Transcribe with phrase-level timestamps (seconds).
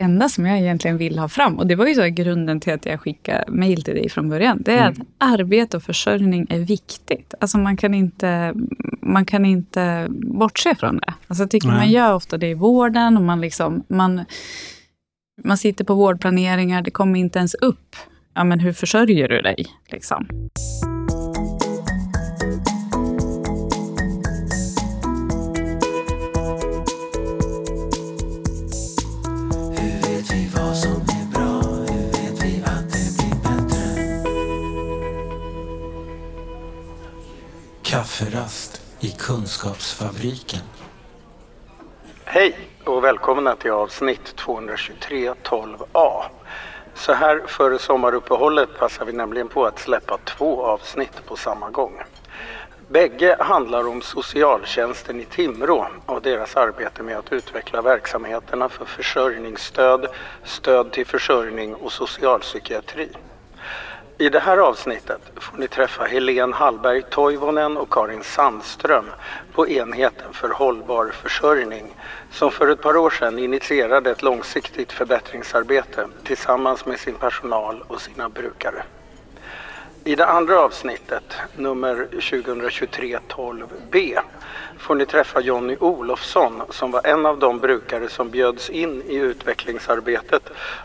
[0.00, 2.86] enda som jag egentligen vill ha fram, och det var ju så grunden till att
[2.86, 4.92] jag skickade mejl till dig från början, det är mm.
[4.92, 7.34] att arbete och försörjning är viktigt.
[7.40, 8.54] Alltså man kan inte,
[9.00, 11.14] man kan inte bortse från det.
[11.26, 11.76] Alltså jag tycker Nej.
[11.76, 14.24] man gör ofta det i vården och man, liksom, man,
[15.44, 17.96] man sitter på vårdplaneringar, det kommer inte ens upp.
[18.34, 19.66] Ja, men hur försörjer du dig?
[19.88, 20.26] Liksom.
[38.20, 40.60] Kafferast i Kunskapsfabriken.
[42.24, 46.22] Hej och välkomna till avsnitt 223.12a.
[46.94, 52.02] Så här före sommaruppehållet passar vi nämligen på att släppa två avsnitt på samma gång.
[52.88, 60.06] Bägge handlar om socialtjänsten i Timrå och deras arbete med att utveckla verksamheterna för försörjningsstöd,
[60.44, 63.08] stöd till försörjning och socialpsykiatri.
[64.20, 69.10] I det här avsnittet får ni träffa Helene Hallberg Toivonen och Karin Sandström
[69.52, 71.96] på enheten för hållbar försörjning
[72.30, 78.00] som för ett par år sedan initierade ett långsiktigt förbättringsarbete tillsammans med sin personal och
[78.00, 78.82] sina brukare.
[80.04, 84.18] I det andra avsnittet, nummer 2023 12b,
[84.78, 89.14] får ni träffa Jonny Olofsson som var en av de brukare som bjöds in i
[89.14, 90.42] utvecklingsarbetet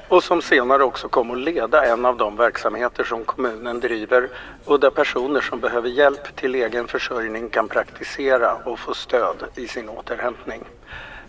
[0.07, 4.29] och som senare också kom att leda en av de verksamheter som kommunen driver
[4.65, 9.67] och där personer som behöver hjälp till egen försörjning kan praktisera och få stöd i
[9.67, 10.63] sin återhämtning.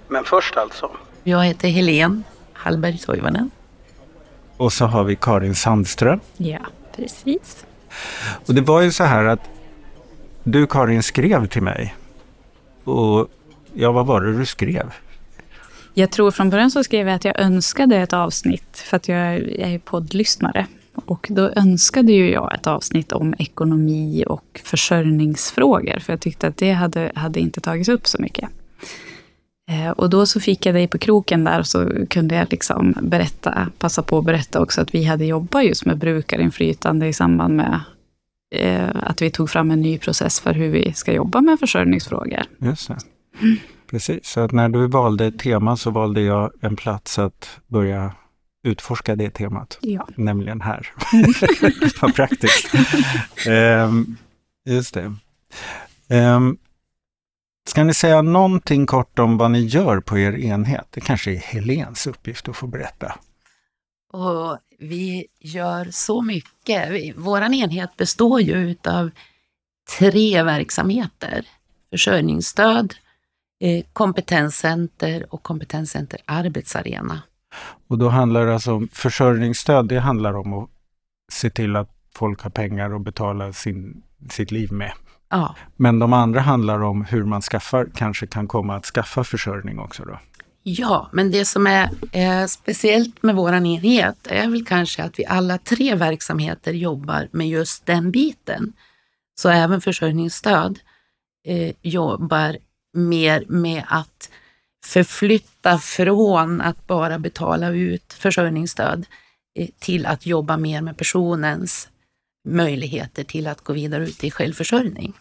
[0.09, 0.91] Men först alltså.
[1.23, 3.51] Jag heter Helene Hallberg Toivonen.
[4.57, 6.20] Och så har vi Karin Sandström.
[6.37, 6.59] Ja,
[6.97, 7.67] precis.
[8.47, 9.41] Och det var ju så här att
[10.44, 11.94] du Karin skrev till mig.
[12.84, 13.28] Och
[13.75, 14.92] ja, vad var det du skrev?
[15.94, 19.34] Jag tror från början så skrev jag att jag önskade ett avsnitt, för att jag,
[19.58, 20.67] är poddlyssnare.
[20.94, 26.56] Och då önskade ju jag ett avsnitt om ekonomi och försörjningsfrågor, för jag tyckte att
[26.56, 28.48] det hade, hade inte tagits upp så mycket.
[29.71, 32.95] Eh, och då så fick jag dig på kroken där och så kunde jag liksom
[33.03, 37.57] berätta, passa på att berätta också att vi hade jobbat just med brukarinflytande i samband
[37.57, 37.81] med
[38.55, 42.43] eh, att vi tog fram en ny process för hur vi ska jobba med försörjningsfrågor.
[42.59, 42.99] Just det.
[43.41, 43.57] Mm.
[43.91, 48.13] Precis, så att när du valde ett tema så valde jag en plats att börja
[48.65, 49.79] utforska det temat.
[49.81, 50.09] Ja.
[50.17, 50.89] Nämligen här.
[52.01, 52.75] Vad praktiskt.
[53.48, 54.17] um,
[54.67, 55.15] just det.
[56.11, 56.59] Um,
[57.67, 60.87] Ska ni säga någonting kort om vad ni gör på er enhet?
[60.91, 63.19] Det kanske är Helens uppgift att få berätta.
[64.13, 67.15] Och vi gör så mycket.
[67.17, 69.11] Vår enhet består ju av
[69.99, 71.47] tre verksamheter.
[71.91, 72.95] Försörjningsstöd,
[73.61, 77.23] eh, kompetenscenter och kompetenscenter arbetsarena.
[77.89, 80.71] Och då handlar det alltså om försörjningsstöd, det handlar om att
[81.33, 84.93] se till att folk har pengar att betala sin, sitt liv med.
[85.29, 85.55] Ja.
[85.77, 90.05] Men de andra handlar om hur man skaffar, kanske kan komma att skaffa försörjning också
[90.05, 90.19] då?
[90.63, 95.27] Ja, men det som är, är speciellt med vår enhet är väl kanske att vi
[95.27, 98.73] alla tre verksamheter jobbar med just den biten.
[99.39, 100.79] Så även försörjningsstöd
[101.47, 102.57] eh, jobbar
[102.95, 104.31] mer med att
[104.85, 109.07] förflytta från att bara betala ut försörjningsstöd
[109.59, 111.89] eh, till att jobba mer med personens
[112.46, 115.14] möjligheter till att gå vidare ut i självförsörjning.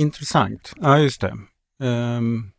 [0.00, 0.72] Intressant.
[0.80, 1.36] Ja, just det.
[1.82, 2.52] Um,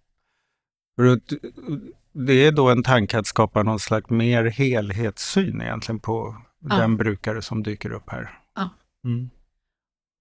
[2.14, 6.38] det är då en tanke att skapa någon slags mer helhetssyn egentligen på
[6.70, 6.76] ja.
[6.78, 8.40] den brukare som dyker upp här.
[8.56, 8.70] Ja.
[9.06, 9.30] Mm.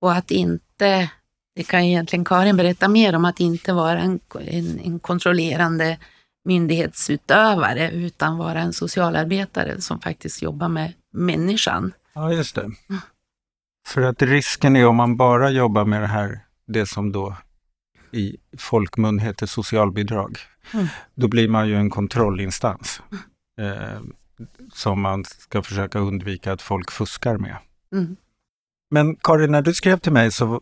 [0.00, 1.10] Och att inte,
[1.54, 5.98] det kan egentligen Karin berätta mer om, att inte vara en, en, en kontrollerande
[6.44, 11.92] myndighetsutövare utan vara en socialarbetare som faktiskt jobbar med människan.
[12.14, 12.70] Ja, just det.
[13.86, 17.36] För att risken är om man bara jobbar med det här, det som då
[18.12, 20.38] i folkmun heter socialbidrag,
[20.74, 20.86] mm.
[21.14, 23.02] då blir man ju en kontrollinstans
[23.60, 24.00] eh,
[24.72, 27.56] som man ska försöka undvika att folk fuskar med.
[27.92, 28.16] Mm.
[28.90, 30.60] Men Karin, när du skrev till mig så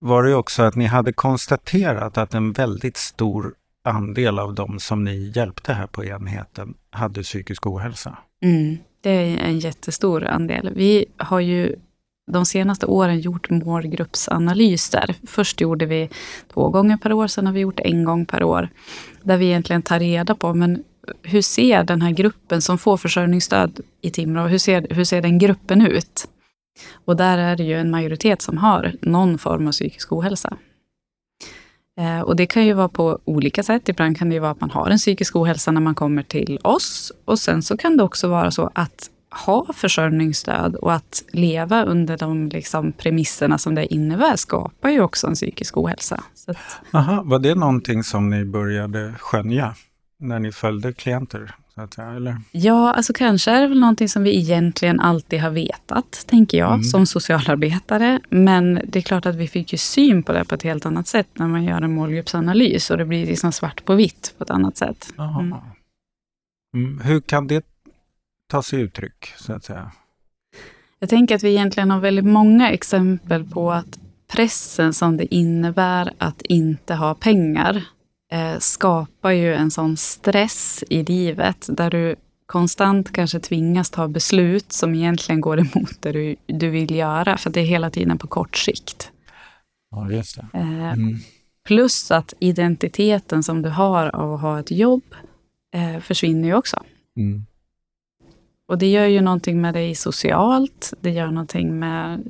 [0.00, 5.04] var det också att ni hade konstaterat att en väldigt stor andel av de som
[5.04, 8.18] ni hjälpte här på enheten hade psykisk ohälsa.
[8.42, 10.72] Mm, det är en jättestor andel.
[10.74, 11.76] Vi har ju
[12.30, 15.14] de senaste åren gjort målgruppsanalyser.
[15.26, 16.08] Först gjorde vi
[16.54, 18.68] två gånger per år, sen har vi gjort en gång per år.
[19.22, 20.84] Där vi egentligen tar reda på, men
[21.22, 25.38] hur ser den här gruppen som får försörjningsstöd i Timrå, hur ser, hur ser den
[25.38, 26.28] gruppen ut?
[27.04, 30.56] Och där är det ju en majoritet som har någon form av psykisk ohälsa.
[32.00, 33.88] Eh, och det kan ju vara på olika sätt.
[33.88, 36.58] Ibland kan det ju vara att man har en psykisk ohälsa när man kommer till
[36.62, 37.12] oss.
[37.24, 39.10] Och sen så kan det också vara så att
[39.46, 45.26] ha försörjningsstöd och att leva under de liksom premisserna som det innebär skapar ju också
[45.26, 46.24] en psykisk ohälsa.
[46.34, 46.58] Så att,
[46.92, 49.74] Aha, var det någonting som ni började skönja
[50.18, 51.54] när ni följde klienter?
[51.94, 56.58] Säga, ja, alltså kanske är det väl någonting som vi egentligen alltid har vetat, tänker
[56.58, 56.82] jag, Mm.
[56.82, 58.20] som socialarbetare.
[58.30, 61.06] Men det är klart att vi fick ju syn på det på ett helt annat
[61.06, 64.50] sätt när man gör en målgruppsanalys och det blir liksom svart på vitt på ett
[64.50, 65.12] annat sätt.
[65.18, 65.54] Mm.
[66.74, 67.64] Mm, hur kan det
[68.50, 69.92] ta sig uttryck, så att säga?
[70.98, 73.98] Jag tänker att vi egentligen har väldigt många exempel på att
[74.32, 77.82] pressen som det innebär att inte ha pengar
[78.32, 82.16] eh, skapar ju en sån stress i livet där du
[82.46, 87.50] konstant kanske tvingas ta beslut som egentligen går emot det du, du vill göra, för
[87.50, 89.12] det är hela tiden på kort sikt.
[89.90, 90.58] Ja, just det.
[90.58, 91.16] Eh, Mm.
[91.66, 95.02] plus att identiteten som du har av att ha ett jobb
[95.74, 96.82] eh, försvinner ju också.
[97.16, 97.46] Mm.
[98.70, 102.22] Och det gör ju någonting med dig socialt, det gör någonting med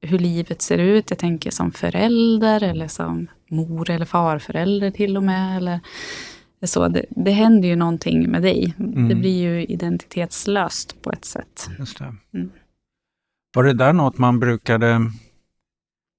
[0.00, 1.10] hur livet ser ut.
[1.10, 5.56] Jag tänker som förälder eller som mor eller farförälder till och med.
[5.56, 5.80] Eller
[6.62, 6.88] så.
[6.88, 8.74] Det, det händer ju någonting med dig.
[8.76, 9.20] Det Mm.
[9.20, 11.68] blir ju identitetslöst på ett sätt.
[11.78, 12.14] Just det.
[12.34, 12.50] Mm.
[13.54, 15.00] Var det där något man brukade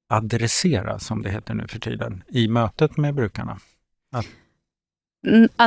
[0.10, 3.60] adressera, som det heter nu för tiden, i mötet med brukarna?
[4.12, 4.24] Ah,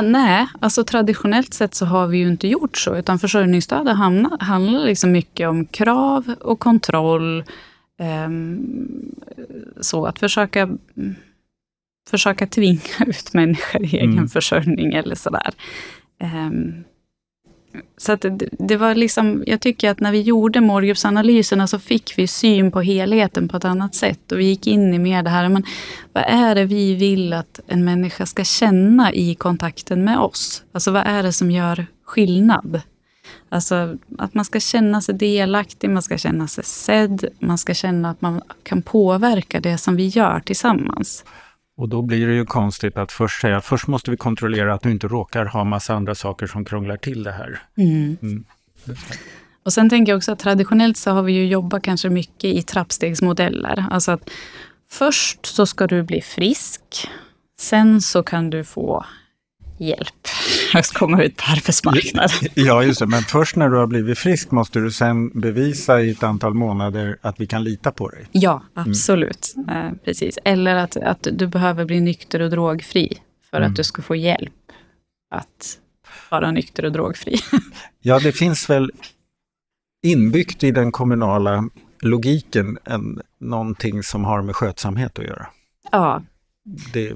[0.03, 3.87] nej, alltså traditionellt sett så har vi ju inte gjort så, utan försörjningsstöd
[4.39, 7.43] handlar liksom mycket om krav och kontroll.
[7.99, 9.11] ehm,
[9.81, 10.69] så att försöka,
[12.09, 14.27] försöka tvinga ut människor i egen Mm.
[14.27, 15.51] försörjning eller sådär.
[16.19, 16.83] Ehm,
[17.97, 22.17] så att det, det var liksom, jag tycker att när vi gjorde målgruppsanalyserna så fick
[22.17, 24.31] vi syn på helheten på ett annat sätt.
[24.31, 25.63] Och vi gick in i mer det här, men
[26.13, 30.63] vad är det vi vill att en människa ska känna i kontakten med oss?
[30.71, 32.81] Alltså vad är det som gör skillnad?
[33.49, 38.09] Alltså att man ska känna sig delaktig, man ska känna sig sedd, man ska känna
[38.09, 41.25] att man kan påverka det som vi gör tillsammans.
[41.77, 44.91] Och då blir det ju konstigt att först säga, först måste vi kontrollera att du
[44.91, 47.61] inte råkar ha massa andra saker som krånglar till det här.
[47.77, 48.17] Mm.
[48.85, 48.97] Det.
[49.63, 52.63] Och sen tänker jag också att traditionellt så har vi ju jobbat kanske mycket i
[52.63, 53.85] trappstegsmodeller.
[53.91, 54.29] Alltså att
[54.89, 56.81] först så ska du bli frisk.
[57.59, 59.05] Sen så kan du få
[59.87, 60.27] hjälp
[60.73, 62.29] att komma ut på arbetsmarknaden.
[62.53, 63.07] Ja, just det.
[63.07, 67.17] Men först när du har blivit frisk måste du sen bevisa i ett antal månader
[67.21, 68.25] att vi kan lita på dig.
[68.31, 69.55] Ja, absolut.
[69.69, 70.39] Eh, precis.
[70.45, 73.17] Eller att, att du behöver bli nykter och drogfri
[73.49, 73.69] för Mm.
[73.71, 74.53] att du ska få hjälp
[75.35, 75.79] att
[76.31, 77.35] vara nykter och drogfri.
[78.01, 78.91] Ja, det finns väl
[80.05, 81.69] inbyggt i den kommunala
[82.01, 85.47] logiken en, någonting som har med skötsamhet att göra.
[85.91, 86.21] ja,
[86.93, 87.13] Det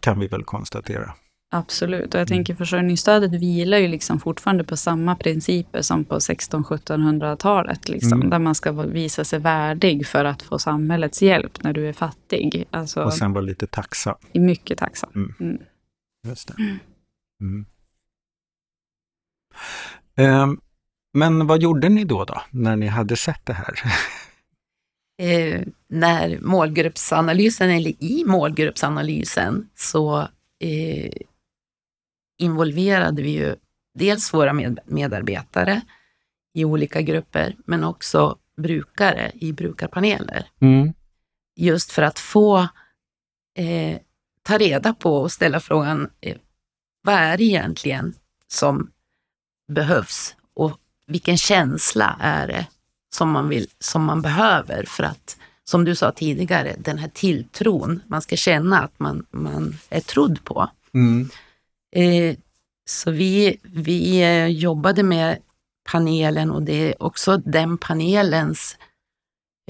[0.00, 1.14] kan vi väl konstatera.
[1.52, 7.88] Absolut, och jag tänker försörjningsstödet vilar ju liksom fortfarande på samma principer som på 1600-1700-talet.
[7.88, 8.30] Liksom, Mm.
[8.30, 12.64] Där man ska visa sig värdig för att få samhällets hjälp när du är fattig.
[12.70, 14.14] Alltså, Och sen vara lite tacksam.
[14.32, 15.10] mycket tacksam.
[15.14, 15.34] Mm.
[15.40, 15.58] Mm.
[16.28, 16.54] Just det.
[17.40, 17.66] Mm.
[20.16, 20.60] Ehm,
[21.14, 23.74] men vad gjorde ni då, då, när ni hade sett det här?
[25.22, 30.20] Eh, när målgruppsanalysen, eller i målgruppsanalysen, så
[30.60, 31.10] eh,
[32.40, 33.56] involverade vi ju
[33.94, 35.80] dels våra med, medarbetare
[36.54, 40.48] i olika grupper, men också brukare i brukarpaneler.
[40.60, 40.92] Mm.
[41.56, 42.58] Just för att få
[43.56, 43.98] eh,
[44.42, 46.36] ta reda på och ställa frågan, eh,
[47.02, 48.14] vad är det egentligen
[48.48, 48.90] som
[49.68, 52.66] behövs och vilken känsla är det
[53.14, 58.02] som man, vill, som man behöver för att, som du sa tidigare, den här tilltron,
[58.06, 60.70] man ska känna att man, man är trodd på.
[60.94, 61.30] Mm.
[61.96, 62.36] Eh,
[62.88, 65.38] så vi, vi eh, jobbade med
[65.90, 68.76] panelen och det är också den panelens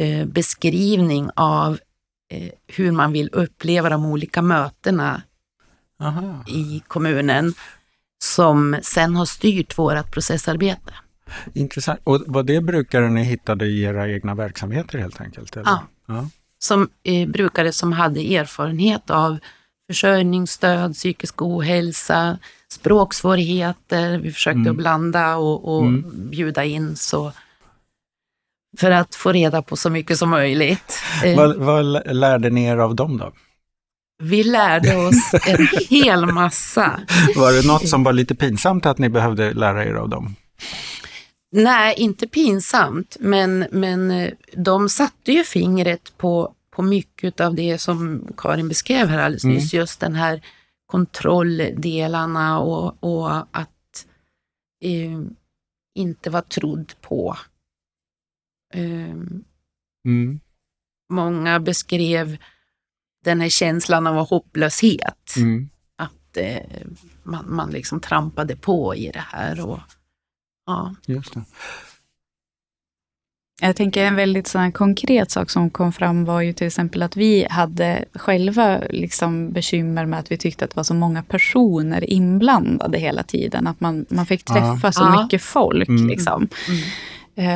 [0.01, 1.79] eh, beskrivning av
[2.67, 5.23] hur man vill uppleva de olika mötena
[6.01, 6.45] Aha.
[6.49, 7.55] i kommunen
[8.23, 10.95] som sen har styrt vårt processarbete.
[11.55, 12.01] Intressant.
[12.05, 15.57] Och var det brukare ni hittade i era egna verksamheter helt enkelt?
[15.57, 15.71] Eller?
[15.71, 15.87] Ja.
[16.07, 16.29] ja.
[16.59, 19.39] Som eh, brukare som hade erfarenhet av
[19.95, 24.19] försörjningsstöd, psykisk ohälsa, språksvårigheter.
[24.19, 24.71] Vi försökte Mm.
[24.71, 26.31] att blanda och, och Mm.
[26.31, 27.33] bjuda in så
[28.79, 30.99] för att få reda på så mycket som möjligt.
[31.25, 33.33] Eh, Vad, vad lärde ni er av dem då?
[34.23, 37.01] Vi lärde oss en hel massa.
[37.37, 40.35] Var det något som var lite pinsamt att ni behövde lära er av dem?
[41.53, 47.79] Nej, inte pinsamt, men, men eh, de satte ju fingret på, på mycket av det
[47.79, 49.57] som Karin beskrev här alldeles Mm.
[49.57, 49.73] nyss.
[49.73, 50.43] Just den här
[50.87, 54.07] kontrolldelarna och, och att
[54.85, 55.21] eh,
[55.95, 57.37] inte vara trodd på.
[58.75, 59.17] Eh,
[60.05, 60.41] Mm.
[61.13, 62.37] många beskrev
[63.25, 65.37] den här känslan av hopplöshet.
[65.37, 65.69] Mm.
[65.97, 66.87] Att eh,
[67.23, 69.67] man, man liksom trampade på i det här.
[69.69, 69.81] Och,
[70.67, 70.95] ja.
[71.07, 71.45] Just det.
[73.61, 77.03] Jag tänker en väldigt sån här konkret sak som kom fram var ju till exempel
[77.03, 81.23] att vi hade själva liksom bekymmer med att vi tyckte att det var så många
[81.23, 83.67] personer inblandade hela tiden.
[83.67, 84.93] Att man, man fick träffa Ja.
[84.93, 85.23] så Ja.
[85.23, 85.89] mycket folk.
[85.89, 86.09] Mm.
[86.09, 86.49] Liksom.
[86.69, 86.81] Mm.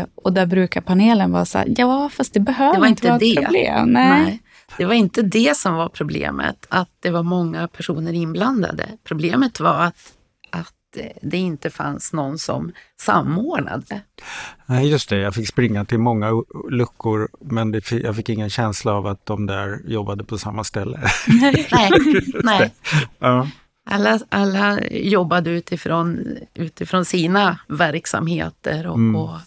[0.01, 3.07] Eh, och där brukar panelen vara så här, ja fast det behöver Det var inte
[3.07, 3.33] inte vara det.
[3.37, 3.89] ett problem.
[3.89, 4.23] Nej.
[4.25, 4.41] Nej,
[4.79, 8.85] det var inte det som var problemet, att det var många personer inblandade.
[9.05, 10.14] Problemet var att,
[11.23, 14.01] det inte fanns någon som samordnade.
[14.67, 15.17] Nej, just det.
[15.19, 16.31] Jag fick springa till många
[16.71, 21.01] luckor men det, jag fick ingen känsla av att de där jobbade på samma ställe.
[21.29, 21.67] Nej,
[22.45, 22.73] nej.
[23.19, 23.49] ja.
[23.91, 29.17] Alla, alla jobbade utifrån, utifrån sina verksamheter och, Mm.
[29.17, 29.39] och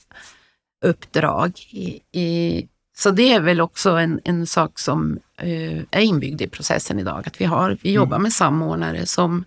[0.85, 1.51] uppdrag.
[1.71, 6.47] I, i, så det är väl också en, en sak som eh, är inbyggd i
[6.47, 9.45] processen idag, att vi, har, vi jobbar med samordnare som,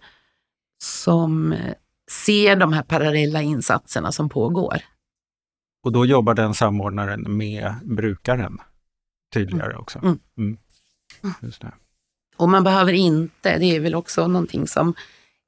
[0.83, 1.75] som eh,
[2.10, 4.76] ser de här parallella insatserna som pågår.
[5.84, 8.58] Och då jobbar den samordnaren med brukaren
[9.34, 9.98] tydligare också.
[9.98, 10.18] Mm.
[10.38, 10.56] Mm.
[11.42, 11.72] Just det.
[12.36, 14.94] Och man behöver inte, det är väl också någonting som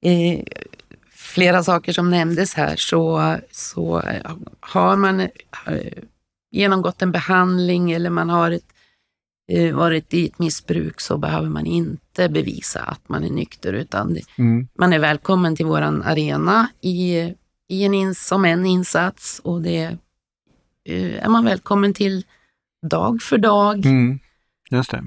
[0.02, 0.44] eh,
[1.10, 4.02] flera saker som nämndes här, så, så
[4.60, 5.28] har man eh,
[6.50, 8.71] genomgått en behandling eller man har ett,
[9.74, 14.68] varit i ett missbruk så behöver man inte bevisa att man är nykter utan Mm.
[14.78, 17.16] man är välkommen till våran arena i,
[17.68, 19.98] i en ins, som en insats och det
[20.88, 22.24] eh, är man välkommen till
[22.86, 23.86] dag för dag.
[23.86, 24.18] Mm.
[24.70, 25.04] Just det.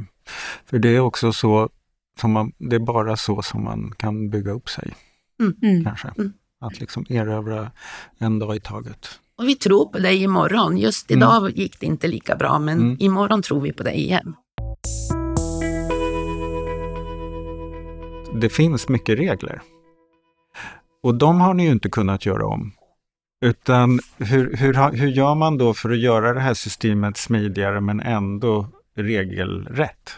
[0.66, 1.70] För det är också så
[2.22, 4.94] som man, det är bara så som man kan bygga upp sig
[5.62, 5.84] Mm.
[5.84, 6.08] kanske.
[6.18, 6.34] Mm.
[6.60, 7.72] Att liksom erövra
[8.18, 9.20] en dag i taget.
[9.38, 10.78] Och vi tror på dig imorgon.
[10.78, 11.20] Just Mm.
[11.20, 12.98] idag gick det inte lika bra, men Mm.
[13.00, 14.36] imorgon tror vi på dig igen.
[18.42, 19.62] Det finns mycket regler.
[21.04, 22.72] Och de har ni ju inte kunnat göra om.
[23.46, 28.00] Utan hur, hur, hur gör man då för att göra det här systemet smidigare men
[28.00, 30.12] ändå regelrätt?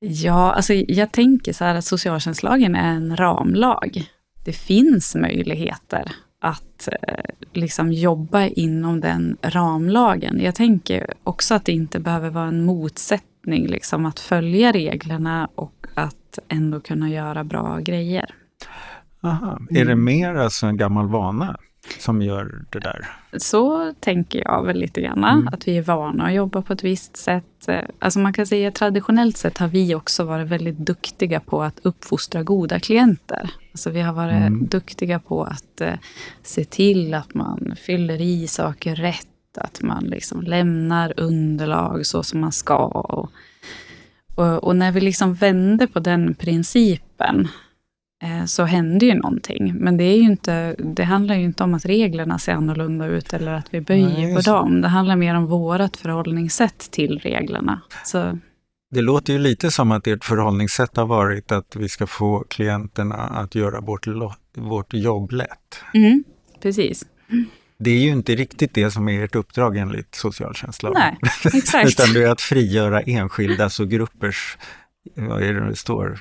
[0.00, 4.10] Ja, alltså jag tänker så här att socialtjänstlagen är en ramlag.
[4.44, 10.40] Det finns möjligheter att eh, liksom jobba inom den ramlagen.
[10.40, 15.86] Jag tänker också att det inte behöver vara en motsättning, liksom att följa reglerna och
[15.94, 18.34] att ändå kunna göra bra grejer.
[19.22, 19.60] Aha.
[19.70, 21.56] Är det mer alltså en gammal vana
[21.98, 23.06] som gör det där?
[23.38, 25.48] Så tänker jag väl lite grann, Mm.
[25.48, 27.68] att vi är vana att jobba på ett visst sätt.
[27.68, 31.80] Eh, Alltså man kan säga traditionellt sett har vi också varit väldigt duktiga på att
[31.82, 33.50] uppfostra goda klienter.
[33.72, 34.66] Alltså vi har varit Mm.
[34.66, 35.94] duktiga på att eh,
[36.42, 39.26] se till att man fyller i saker rätt,
[39.58, 42.76] att man liksom lämnar underlag så som man ska.
[42.76, 43.30] Och,
[44.34, 47.48] och, och när vi liksom vände på den principen
[48.46, 49.74] så hände ju någonting.
[49.74, 53.32] Men det, är ju inte, det handlar ju inte om att reglerna ser annorlunda ut
[53.32, 54.80] eller att vi böjer Nej, på dem.
[54.80, 57.80] Det handlar mer om vårt förhållningssätt till reglerna.
[58.04, 58.38] Så,
[58.90, 63.14] Det låter ju lite som att ert förhållningssätt har varit att vi ska få klienterna
[63.14, 64.06] att göra vårt,
[64.56, 65.84] vårt jobb lätt.
[65.94, 66.24] mm,
[66.62, 67.04] precis.
[67.78, 71.00] Det är ju inte riktigt det som är ert uppdrag enligt socialtjänstlagen.
[71.00, 71.18] Nej,
[71.54, 71.88] exakt.
[71.88, 74.58] Utan det är att frigöra enskildas och gruppers,
[75.14, 76.20] vad är det det står?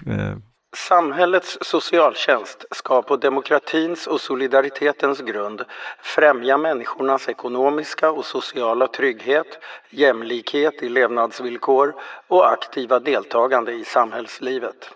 [0.76, 5.66] Samhällets socialtjänst ska på demokratins och solidaritetens grund
[6.02, 9.60] främja människornas ekonomiska och sociala trygghet,
[9.90, 11.96] jämlikhet i levnadsvillkor
[12.28, 14.90] och aktiva deltagande i samhällslivet.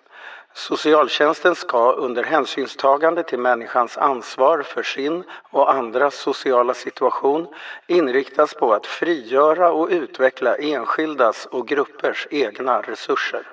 [0.53, 7.47] Socialtjänsten ska under hänsynstagande till människans ansvar för sin och andras sociala situation
[7.87, 13.47] inriktas på att frigöra och utveckla enskildas och gruppers egna resurser.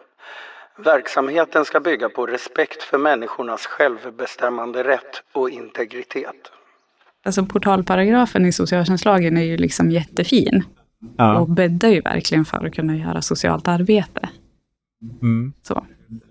[0.84, 6.36] Verksamheten ska bygga på respekt för människornas självbestämmande rätt och integritet.
[7.24, 10.64] Alltså portalparagrafen i socialtjänstlagen är ju liksom jättefin.
[11.16, 14.28] ja, Och bäddar ju verkligen för att kunna göra socialt arbete.
[15.22, 15.86] mm, Så.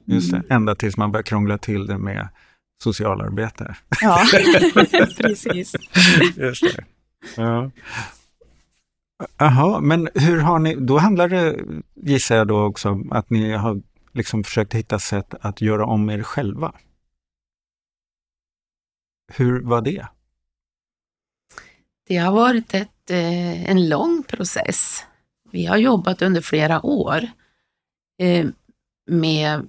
[0.06, 0.44] just det.
[0.50, 2.28] Ända tills man börjar krångla till det med
[2.84, 3.76] socialarbete.
[4.02, 4.20] Ja,
[5.18, 5.76] precis.
[6.38, 6.84] Just det.
[7.38, 7.72] Ja.
[9.38, 11.56] Jaha, men hur har ni, då handlar det,
[11.96, 13.82] gissar jag då också, om att ni har
[14.20, 16.74] liksom försökt hitta sätt att göra om er själva.
[19.34, 20.08] Hur var det?
[22.08, 25.06] Det har varit ett, eh, en lång process.
[25.52, 27.28] vi har jobbat under flera år
[28.22, 28.48] eh,
[29.08, 29.68] med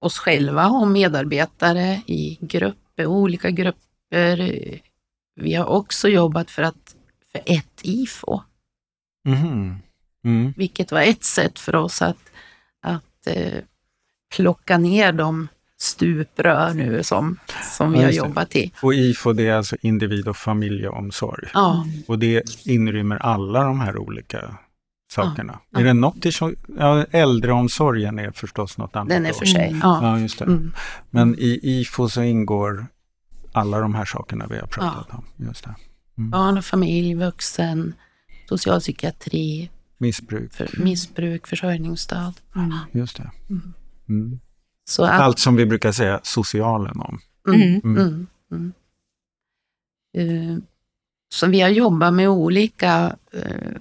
[0.00, 4.36] oss själva och medarbetare i grupper, olika grupper.
[5.34, 6.96] Vi har också jobbat för, att,
[7.32, 8.42] för ett IFO,
[9.24, 9.78] Mhm.
[10.24, 10.52] Mm.
[10.56, 12.30] vilket var ett sätt för oss att
[13.26, 13.62] eh,
[14.36, 15.48] plocka ner de
[15.78, 17.38] stuprör nu som,
[17.76, 18.72] som vi har jobbat i.
[18.82, 21.48] Och IFO det är alltså individ och familjeomsorg.
[21.54, 24.56] Ja, Och det inrymmer alla de här olika
[25.12, 25.58] sakerna.
[25.70, 25.80] Ja.
[25.80, 26.32] Är det något i
[26.78, 29.08] ja, äldreomsorgen är förstås något annat.
[29.08, 29.68] den är för sig.
[29.68, 29.80] Mm.
[29.82, 30.18] Ja.
[30.18, 30.44] Just det.
[30.44, 30.72] Mm.
[31.10, 32.86] Men i IFO så ingår
[33.52, 35.24] alla de här sakerna vi har pratat om.
[35.36, 35.74] Just det.
[36.14, 37.94] Barn och familj, vuxen,
[38.48, 42.34] socialpsykiatri, Missbruk, för missbruk, försörjningsstöd.
[42.56, 42.72] Mm.
[42.92, 43.30] just det.
[44.08, 44.40] Mm.
[44.84, 47.18] Så att, Allt som vi brukar säga socialen om.
[47.48, 47.80] Mm.
[47.84, 47.96] Mm.
[47.96, 48.72] Mm, mm.
[50.16, 50.58] Eh,
[51.32, 53.72] Så vi har jobbat med olika, eh,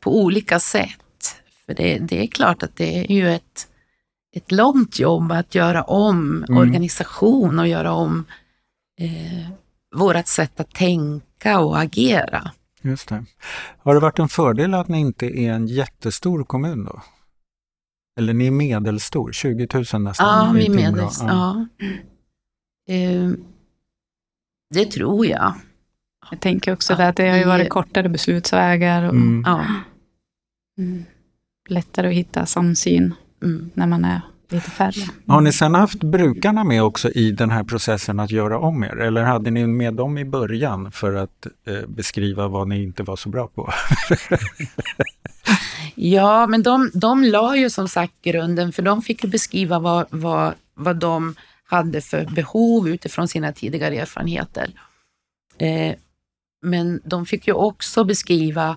[0.00, 1.40] på olika sätt.
[1.66, 3.68] För det, det är klart att det är ju ett,
[4.36, 6.58] ett långt jobb att göra om Mm.
[6.58, 8.24] organisation och göra om
[9.00, 9.48] eh,
[9.96, 12.50] vårt sätt att tänka och agera.
[12.88, 13.24] Just det.
[13.78, 17.02] Har det varit en fördel att ni inte är en jättestor kommun då?
[18.18, 20.46] Eller ni är medelstor, 20 000 nästan?
[20.46, 20.76] Ja, vi Timrå.
[20.80, 21.22] medels.
[21.22, 21.66] Ja.
[22.88, 23.30] Eh,
[24.74, 25.54] Det tror jag.
[26.30, 29.42] Jag tänker också Ja, det att det har ju varit kortare beslutsvägar och Mm.
[29.46, 29.64] Ja.
[30.78, 31.04] mm,
[31.68, 33.70] lättare att hitta samsyn Mm.
[33.74, 34.20] när man är
[34.52, 35.06] lite färre.
[35.26, 38.96] Har ni sen haft brukarna med också i den här processen att göra om er?
[38.96, 43.16] Eller hade ni med dem i början för att eh, beskriva vad ni inte var
[43.16, 43.72] så bra på?
[46.00, 50.06] Ja, men de, de la ju som sagt grunden, för de fick ju beskriva vad,
[50.10, 54.70] vad, vad de hade för behov utifrån sina tidigare erfarenheter.
[55.58, 55.94] Eh,
[56.62, 58.76] men de fick ju också beskriva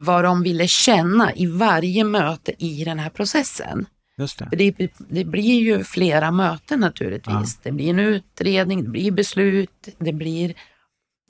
[0.00, 3.86] vad de ville känna i varje möte i den här processen.
[4.18, 4.72] Just det.
[4.72, 7.58] Det, det blir ju flera möten naturligtvis.
[7.62, 10.54] Det blir en utredning, det blir beslut, det blir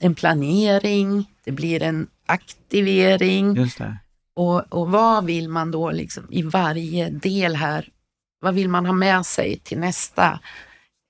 [0.01, 3.55] en planering, det blir en aktivering.
[3.55, 3.97] Just det.
[4.35, 7.89] Och, och vad vill man då liksom i varje del här,
[8.41, 10.39] vad vill man ha med sig till nästa?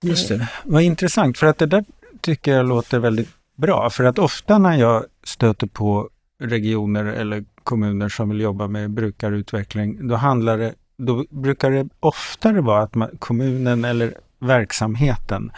[0.03, 0.47] Just det.
[0.63, 1.85] Vad intressant, för att det där
[2.21, 3.89] tycker jag låter väldigt bra.
[3.89, 10.07] För att ofta när jag stöter på regioner eller kommuner som vill jobba med brukarutveckling,
[10.07, 15.51] då handlar det då brukar det oftare vara att man, kommunen eller verksamheten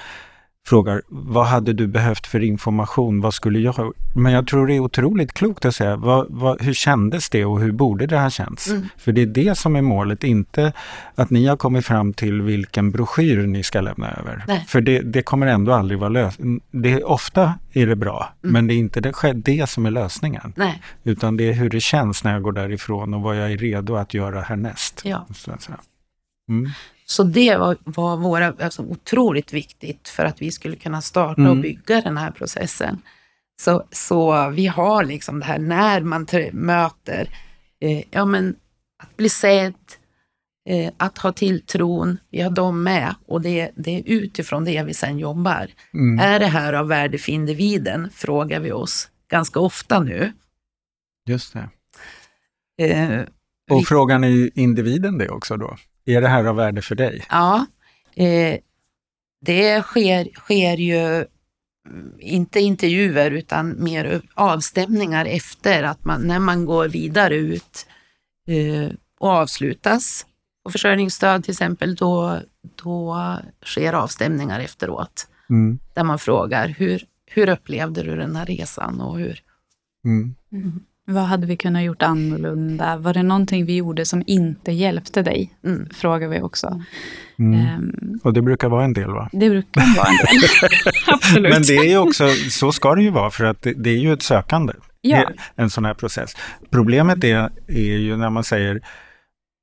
[0.65, 4.73] frågar vad hade du behövt för information, vad skulle jag ha Men jag tror det
[4.75, 8.29] är otroligt klokt att säga vad, vad, hur kändes det och hur borde det ha
[8.29, 8.67] känts?
[8.69, 8.87] Mm.
[8.97, 10.73] För det är det som är målet, inte
[11.15, 14.43] att ni har kommit fram till vilken broschyr ni ska lämna över.
[14.47, 14.65] Nej.
[14.67, 16.61] För det, det kommer ändå aldrig vara lösningen.
[17.03, 18.53] Ofta är det bra, Mm.
[18.53, 20.53] men det är inte det, det som är lösningen.
[20.55, 23.57] Nej, Utan det är hur det känns när jag går därifrån och vad jag är
[23.57, 25.01] redo att göra härnäst.
[25.03, 25.25] ja.
[25.35, 25.77] Så säga.
[26.49, 26.71] Mm.
[27.05, 31.51] Så det var, var våra, alltså, otroligt viktigt för att vi skulle kunna starta Mm.
[31.51, 33.01] och bygga den här processen.
[33.61, 37.29] Så, så vi har liksom det här när man möter,
[37.81, 38.55] eh, ja men
[39.03, 39.73] att bli sedd,
[40.69, 44.93] eh, att ha tilltron, vi har dem med och det, det är utifrån det vi
[44.93, 45.67] sen jobbar.
[45.93, 46.19] Mm.
[46.19, 48.09] Är det här av värde för individen?
[48.13, 50.31] Frågar vi oss ganska ofta nu.
[51.29, 51.69] Just det.
[52.85, 53.21] Eh,
[53.71, 55.75] Och vi- frågan är individen det också då.
[56.05, 57.25] Är det här av värde för dig?
[57.29, 57.65] Ja,
[58.15, 58.59] eh,
[59.45, 61.25] det sker, sker ju
[61.89, 67.87] mm, inte intervjuer utan mer avstämningar efter att man, när man går vidare ut
[68.47, 70.25] eh, och avslutas
[70.63, 72.39] på försörjningsstöd till exempel, då,
[72.83, 73.17] då
[73.65, 75.27] sker avstämningar efteråt.
[75.49, 75.79] Mm.
[75.93, 79.39] Där man frågar hur, hur upplevde du den här resan och hur...
[80.05, 80.35] Mm.
[81.05, 82.97] Vad hade vi kunnat gjort annorlunda?
[82.97, 85.53] Var det någonting vi gjorde som inte hjälpte dig?
[85.65, 85.87] Mm.
[85.93, 86.81] Frågar vi också.
[87.39, 87.59] Mm.
[87.59, 89.29] Ehm, Och det brukar vara en del va?
[89.31, 90.49] det brukar vara en del.
[91.07, 91.53] Absolut.
[91.53, 93.97] Men det är ju också, så ska det ju vara för att det, det är
[93.97, 94.73] ju ett sökande.
[95.01, 95.31] ja.
[95.55, 96.35] en sån här process.
[96.69, 98.81] Problemet är, är ju när man säger,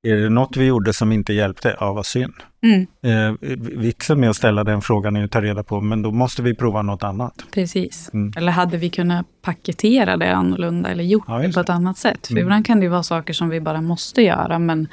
[0.03, 1.75] är det något vi gjorde som inte hjälpte?
[1.79, 2.33] Ja, vad synd.
[2.63, 3.33] Mm, Eh,
[3.77, 6.55] vitsen med att ställa den frågan är att ta reda på, men då måste vi
[6.55, 7.33] prova något annat.
[7.53, 8.09] precis.
[8.13, 8.33] Mm.
[8.37, 12.27] Eller hade vi kunnat paketera det annorlunda eller gjort Ja, det på ett annat sätt?
[12.27, 12.43] För Mm.
[12.43, 14.87] ibland kan det vara saker som vi bara måste göra, men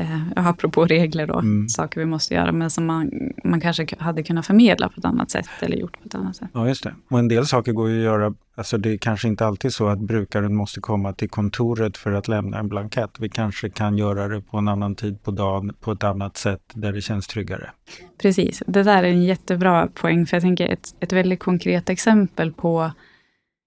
[0.00, 1.68] eh, apropå regler då, Mm.
[1.68, 3.10] saker vi måste göra, men som man,
[3.44, 6.48] man kanske hade kunnat förmedla på ett annat sätt eller gjort på ett annat sätt.
[6.54, 6.94] Ja, just det.
[7.10, 9.88] Och en del saker går ju att göra, alltså det är kanske inte alltid så
[9.88, 13.10] att brukaren måste komma till kontoret för att lämna en blankett.
[13.18, 16.62] Vi kanske kan göra det på en annan tid på dagen, på ett annat sätt
[16.74, 17.70] där det känns tryggare.
[18.22, 22.52] Precis, det där är en jättebra poäng, för jag tänker ett, ett väldigt konkret exempel
[22.52, 22.90] på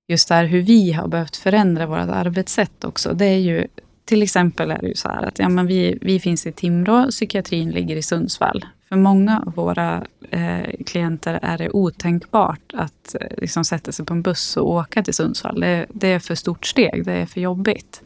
[0.07, 3.13] just där hur vi har behövt förändra vårt arbetssätt också.
[3.13, 3.67] Det är ju
[4.05, 7.07] till exempel är det ju så här att ja, men vi, vi finns i Timrå,
[7.09, 8.65] psykiatrin ligger i Sundsvall.
[8.89, 14.13] För många av våra eh, klienter är det otänkbart att eh, liksom sätta sig på
[14.13, 15.59] en buss och åka till Sundsvall.
[15.59, 18.01] Det, det är för stort steg, det är för jobbigt.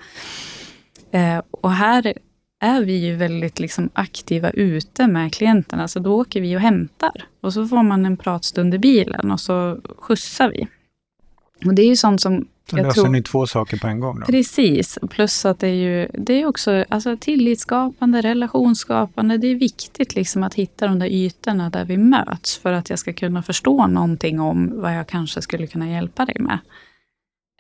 [1.12, 2.14] Eh, och här
[2.60, 7.26] är vi ju väldigt liksom aktiva ute med klienterna, så då åker vi och hämtar.
[7.42, 10.68] Och så får man en pratstund i bilen och så skjutsar vi.
[11.66, 14.20] Och det är ju sånt som så löser tror, ni två saker på en gång?
[14.20, 14.26] Då?
[14.26, 19.38] Precis, plus att det är ju det är också alltså, tillitsskapande, relationsskapande.
[19.38, 23.00] Det är viktigt liksom att hitta de där ytorna där vi möts för att jag
[23.00, 26.60] ska kunna förstå någonting om vad jag kanske skulle kunna hjälpa dig med.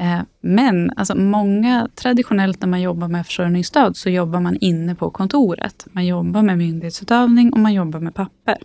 [0.01, 5.09] Eh, men alltså, många, traditionellt när man jobbar med försörjningsstöd, så jobbar man inne på
[5.09, 5.87] kontoret.
[5.91, 8.57] Man jobbar med myndighetsutövning och man jobbar med papper.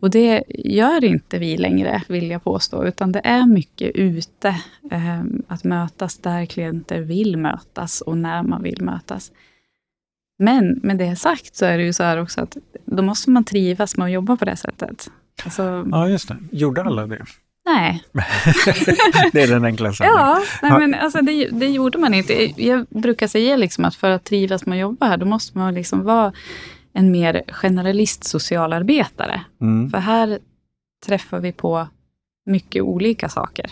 [0.00, 4.48] Och det gör inte vi längre, vill jag påstå, utan det är mycket ute.
[4.90, 9.32] Eh, att mötas där klienter vill mötas och när man vill mötas.
[10.38, 13.44] Men med det sagt så är det ju så här också att då måste man
[13.44, 15.10] trivas med att jobba på det sättet.
[15.44, 16.36] Alltså, ja, just det.
[16.52, 17.24] Gjorde alla det?
[17.66, 18.02] Nej.
[19.32, 20.18] det är den enkla sanningen.
[20.18, 22.62] Ja, nej, men alltså det, det, gjorde man inte.
[22.62, 25.74] Jag brukar säga liksom att för att trivas med att jobba här, då måste man
[25.74, 26.32] liksom vara
[26.92, 29.44] en mer generalist socialarbetare.
[29.60, 29.90] Mm.
[29.90, 30.38] För här
[31.06, 31.88] träffar vi på
[32.46, 33.70] mycket olika saker.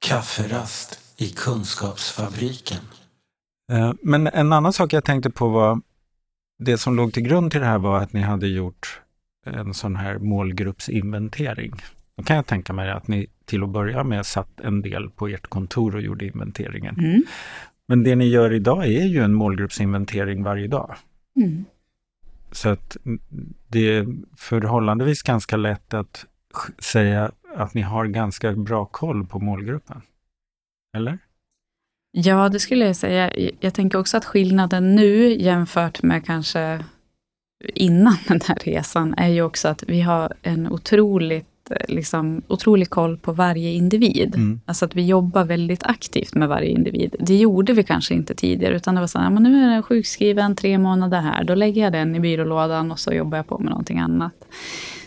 [0.00, 2.78] Kafferast i Kunskapsfabriken.
[3.72, 5.80] Eh, men en annan sak jag tänkte på var,
[6.58, 9.00] det som låg till grund till det här var att ni hade gjort
[9.46, 11.72] en sån här målgruppsinventering.
[12.16, 15.28] Då kan jag tänka mig att ni till att börja med satt en del på
[15.28, 16.98] ert kontor och gjorde inventeringen.
[16.98, 17.22] Mm.
[17.88, 20.96] Men det ni gör idag är ju en målgruppsinventering varje dag.
[21.36, 21.64] Mm.
[22.52, 22.96] Så att
[23.68, 26.26] det är förhållandevis ganska lätt att
[26.78, 30.02] säga att ni har ganska bra koll på målgruppen.
[30.96, 31.18] Eller?
[32.10, 33.50] Ja, det skulle jag säga.
[33.60, 36.84] Jag tänker också att skillnaden nu jämfört med kanske
[37.74, 41.46] innan den här resan är ju också att vi har en otroligt
[41.88, 44.34] liksom, otrolig koll på varje individ.
[44.34, 44.60] Mm.
[44.66, 47.16] Alltså att vi jobbar väldigt aktivt med varje individ.
[47.20, 49.82] Det gjorde vi kanske inte tidigare, utan det var så här, men nu är den
[49.82, 53.58] sjukskriven tre månader här, då lägger jag den i byrålådan och så jobbar jag på
[53.58, 54.34] med någonting annat.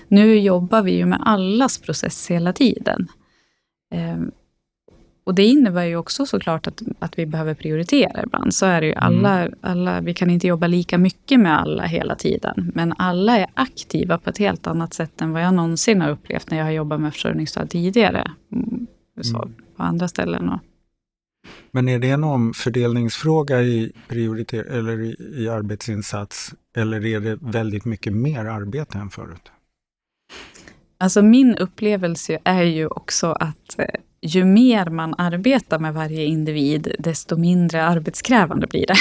[0.08, 3.08] Nu jobbar vi ju med allas process hela tiden.
[5.30, 8.54] Och det innebär ju också såklart att, att vi behöver prioritera ibland.
[8.54, 8.94] Så är det ju.
[8.94, 9.04] Mm.
[9.04, 9.54] Alla, mm.
[9.62, 12.72] alla, vi kan inte jobba lika mycket med alla hela tiden.
[12.76, 16.52] Men alla är aktiva på ett helt annat sätt än vad jag någonsin har upplevt
[16.52, 18.32] när jag har jobbat med försörjningsstöd tidigare.
[18.52, 18.88] Mm,
[19.22, 19.56] så, mm.
[19.76, 20.50] På andra ställen.
[20.50, 20.60] Och.
[21.72, 26.54] Men är det en omfördelningsfråga i, prioriter eller i, i arbetsinsats?
[26.76, 29.52] Eller är det väldigt mycket mer arbete än förut?
[30.98, 33.86] Alltså min upplevelse är ju också att eh,
[34.22, 38.96] ju mer man arbetar med varje individ, desto mindre arbetskrävande blir det.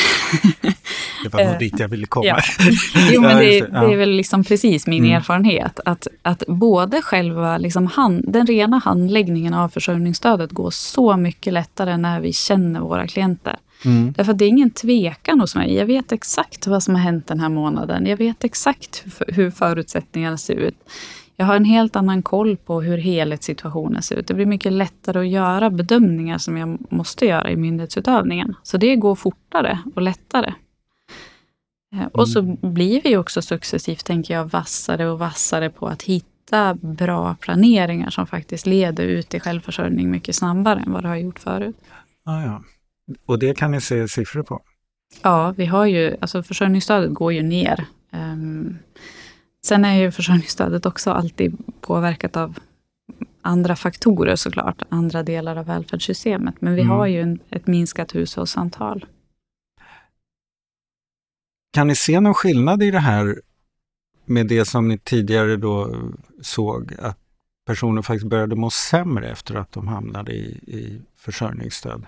[1.22, 2.26] det var nog eh, dit jag ville komma.
[2.26, 2.38] Ja.
[3.10, 5.16] Jo, men det, det, är väl liksom precis min mm.
[5.16, 5.80] erfarenhet.
[5.84, 11.96] Att, att både själva liksom hand, den rena handläggningen av försörjningsstödet går så mycket lättare
[11.96, 13.56] när vi känner våra klienter.
[13.84, 14.12] Mm.
[14.16, 15.74] Därför att det är ingen tvekan hos mig.
[15.74, 18.06] Jag vet exakt vad som har hänt den här månaden.
[18.06, 20.76] Jag vet exakt hur förutsättningarna ser ut.
[21.40, 24.26] Jag har en helt annan koll på hur helhetssituationen ser ut.
[24.26, 28.54] Det blir mycket lättare att göra bedömningar som jag måste göra i myndighetsutövningen.
[28.62, 30.54] Så det går fortare och lättare.
[31.92, 32.56] Eh, och så mm.
[32.60, 38.26] blir vi också successivt, tänker jag, vassare och vassare på att hitta bra planeringar som
[38.26, 41.76] faktiskt leder ut i självförsörjning mycket snabbare än vad det har gjort förut.
[42.24, 42.62] Ah, ja.
[43.26, 44.60] Och det kan ni se siffror på?
[45.22, 47.84] Ja, vi har ju, alltså försörjningsstödet går ju ner.
[48.12, 48.78] Um,
[49.64, 52.58] Sen är ju försörjningsstödet också alltid påverkat av
[53.42, 56.54] andra faktorer såklart, andra delar av välfärdssystemet.
[56.60, 56.90] Men vi mm.
[56.90, 59.06] har ju en, ett minskat hushållsantal.
[61.72, 63.40] Kan ni se någon skillnad i det här
[64.24, 65.96] med det som ni tidigare då
[66.42, 67.18] såg, att
[67.66, 72.06] personer faktiskt började må sämre efter att de hamnade i, i försörjningsstöd?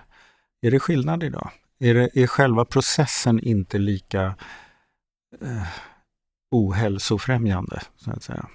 [0.61, 1.51] Är det skillnad idag?
[1.79, 4.35] Är, det, är själva processen inte lika
[5.41, 5.67] eh,
[6.51, 8.49] ohälsofrämjande, så att säga?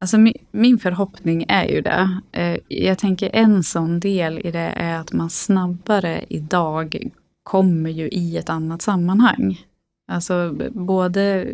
[0.00, 2.20] Alltså min, min förhoppning är ju det.
[2.32, 7.10] Eh, jag tänker en sån del i det är att man snabbare idag
[7.42, 9.66] kommer ju i ett annat sammanhang.
[10.08, 11.46] Alltså både,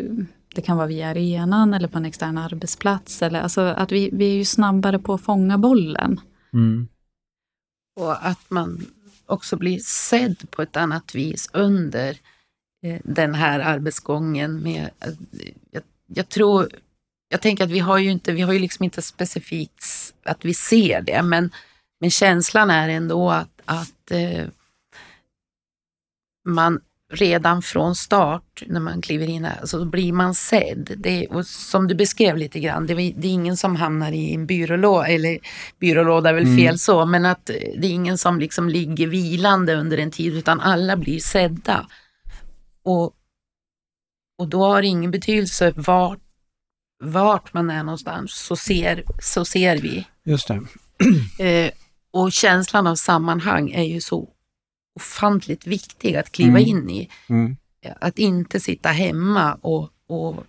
[0.55, 3.23] det kan vara via arenan eller på en extern arbetsplats.
[3.23, 6.21] Eller, alltså att vi, vi är ju snabbare på att fånga bollen.
[6.53, 6.89] Mm.
[8.01, 8.87] Och att man
[9.27, 12.17] också blir sedd på ett annat vis under eh,
[13.05, 15.13] den här arbetsgången med, eh,
[15.71, 16.69] jag, jag tror,
[17.29, 19.85] jag tänker att vi har ju inte, vi har ju liksom inte specifikt
[20.25, 21.51] att vi ser det, men,
[22.01, 24.45] men känslan är ändå att, att eh,
[26.47, 26.81] man
[27.13, 30.95] redan från start när man kliver in här, så blir man sedd.
[30.97, 34.47] Det, och som du beskrev lite grann, det, det är ingen som hamnar i en
[34.47, 35.39] byrålåda, eller
[35.79, 36.57] byrålåda är väl mm.
[36.57, 40.61] fel så, men att det är ingen som liksom ligger vilande under en tid, utan
[40.61, 41.87] alla blir sedda.
[42.87, 43.15] Och,
[44.39, 46.19] och då har det ingen betydelse vart,
[47.05, 50.07] vart man är någonstans, så ser, så ser vi.
[50.25, 50.63] Just det.
[51.45, 51.71] Eh,
[52.11, 54.29] och känslan av sammanhang är ju så
[54.95, 56.69] ofantligt viktig att kliva mm.
[56.69, 57.11] in i.
[57.29, 57.57] Mm.
[58.01, 60.45] Att inte sitta hemma och, och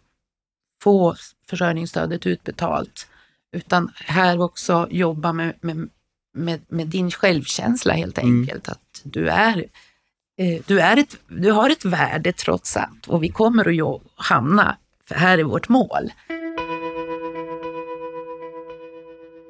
[0.83, 1.15] få
[1.49, 3.07] försörjningsstödet utbetalt,
[3.51, 5.89] utan här också jobba med, med,
[6.33, 8.41] med, med din självkänsla helt mm.
[8.41, 8.69] enkelt.
[8.69, 9.65] Att du är
[10.39, 14.77] Eh, du, är ett, du har ett värde trots allt och vi kommer att hamna,
[15.07, 16.11] för här är vårt mål.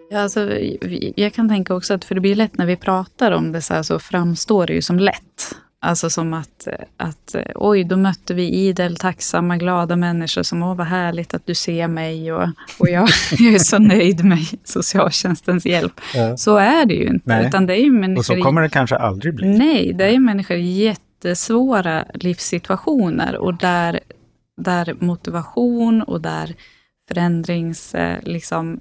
[0.09, 0.59] Ja, alltså,
[1.15, 3.73] jag kan tänka också att, för det blir lätt när vi pratar om det så
[3.73, 5.55] här, så framstår det ju som lätt.
[5.79, 10.87] Alltså som att, att oj, då mötte vi idel tacksamma, glada människor som, åh vad
[10.87, 16.01] härligt att du ser mig och, och jag, jag är så nöjd med socialtjänstens hjälp.
[16.15, 16.37] Ja.
[16.37, 17.43] Så är det ju inte.
[17.47, 19.57] Utan det är ju människor, och så kommer det kanske aldrig bli.
[19.57, 23.99] Nej, det är ju människor i jättesvåra livssituationer och där,
[24.61, 26.55] där motivation och där
[27.07, 28.79] förändrings, liksom,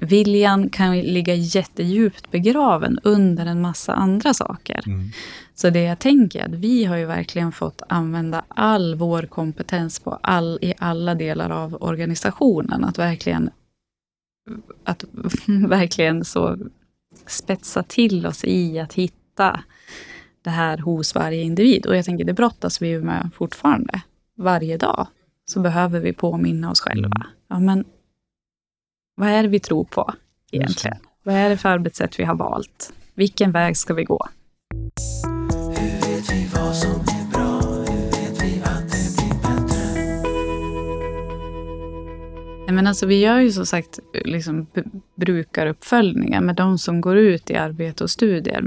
[0.00, 4.80] viljan kan ligga jättedjupt begraven under en massa andra saker.
[4.86, 5.10] Mm.
[5.54, 10.00] Så det jag tänker är att vi har ju verkligen fått använda all vår kompetens
[10.00, 12.84] på all, i alla delar av organisationen.
[12.84, 13.50] Att verkligen,
[14.84, 15.04] att
[15.68, 16.58] verkligen så
[17.26, 19.60] spetsa till oss i att hitta
[20.42, 21.86] det här hos varje individ.
[21.86, 24.02] Och jag tänker, det brottas vi med fortfarande.
[24.36, 25.06] Varje dag
[25.44, 27.16] så behöver vi påminna oss själva.
[27.16, 27.28] Mm.
[27.48, 27.84] Ja, men
[29.14, 30.14] vad är det vi tror på
[30.52, 30.96] egentligen?
[31.22, 32.92] Vad är det för arbetssätt vi har valt?
[33.14, 34.28] Vilken väg ska vi gå?
[35.78, 37.60] Hur vet vi vad som är bra?
[37.60, 39.82] Hur vet vi att det blir bättre?
[42.72, 44.66] men alltså, vi gör ju som sagt liksom,
[45.16, 48.64] brukaruppföljningar med de som går ut i arbete och studier.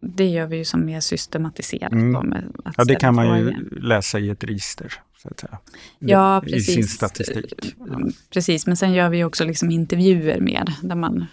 [0.00, 1.92] Det gör vi ju som mer systematiserat.
[1.92, 2.34] Mm.
[2.76, 4.92] ja, det kan man ju läsa i ett register
[5.24, 5.58] så att säga.
[5.98, 6.68] Ja, precis.
[6.68, 7.74] I sin statistik.
[8.30, 11.26] Precis, men sen gör vi också liksom intervjuer mer, där man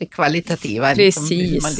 [0.00, 0.94] det kvalitativa.
[0.94, 1.62] Liksom, precis.
[1.62, 1.72] man,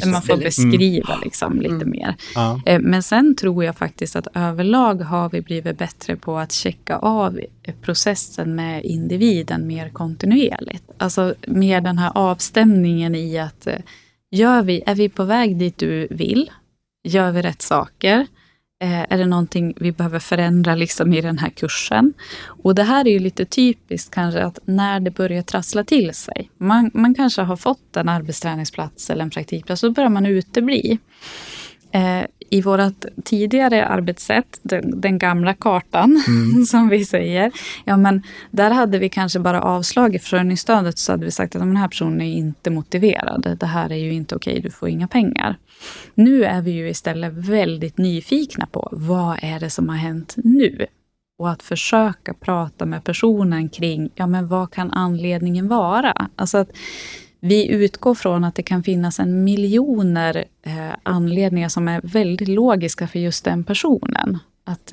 [0.00, 1.24] ja, man får beskriva mm.
[1.24, 1.90] liksom, lite mm.
[1.90, 2.14] mer.
[2.34, 2.60] Ja.
[2.66, 6.96] Eh, men sen tror jag faktiskt att överlag har vi blivit bättre på att checka
[6.96, 7.40] av
[7.82, 10.84] processen med individen mer kontinuerligt.
[10.98, 13.78] Alltså mer den här avstämningen i att eh,
[14.30, 16.50] gör vi, är vi på väg dit du vill?
[17.04, 18.26] Gör vi rätt saker?
[18.78, 22.14] Eh, är det någonting vi behöver förändra liksom i den här kursen?
[22.62, 26.50] Och det här är ju lite typiskt kanske att när det börjar trassla till sig.
[26.58, 30.98] Man, man kanske har fått en arbetsträningsplats eller en praktikplats, så börjar man utebli.
[31.96, 36.64] Eh, I vårt tidigare arbetssätt, den, den gamla kartan mm.
[36.70, 37.52] som vi säger,
[37.84, 41.76] ja men där hade vi kanske bara avslagit försörjningsstödet så hade vi sagt att den
[41.76, 43.56] här personen är inte motiverad.
[43.60, 45.56] Det här är ju inte okej, du får inga pengar.
[46.14, 50.86] Nu är vi ju istället väldigt nyfikna på vad är det som har hänt nu?
[51.38, 56.28] Och att försöka prata med personen kring, ja men vad kan anledningen vara?
[56.36, 56.70] Alltså att
[57.40, 63.08] vi utgår från att det kan finnas en miljoner eh, anledningar som är väldigt logiska
[63.08, 64.38] för just den personen.
[64.68, 64.92] Att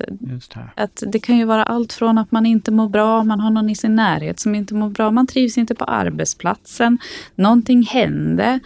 [0.54, 0.82] det.
[0.82, 3.70] att det kan ju vara allt från att man inte mår bra, man har någon
[3.70, 6.98] i sin närhet som inte mår bra, man trivs inte på arbetsplatsen,
[7.34, 8.60] någonting hände.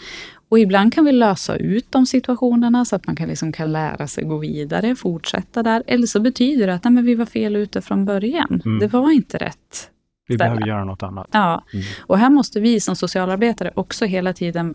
[0.49, 4.07] Och ibland kan vi lösa ut de situationerna så att man kan, liksom kan lära
[4.07, 5.83] sig gå vidare, fortsätta där.
[5.87, 8.63] Eller så betyder det att nej, men vi var fel ute från början.
[8.65, 8.79] Mm.
[8.79, 9.91] Det var inte rätt
[10.29, 11.29] vi behöver göra något annat.
[11.33, 11.85] Ja, mm.
[12.01, 14.75] och här måste vi som socialarbetare också hela tiden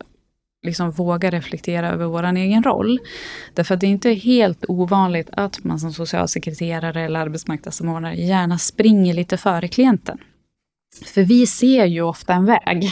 [0.63, 2.99] liksom våga reflektera över vår egen roll.
[3.53, 9.13] Därför att det är inte helt ovanligt att man som socialsekreterare eller arbetsmarknadssamordnare gärna springer
[9.13, 10.17] lite före klienten.
[11.05, 12.91] För vi ser ju ofta en väg.